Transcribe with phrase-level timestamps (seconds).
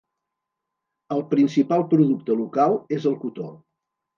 [1.17, 3.47] El principal producte local és el cotó.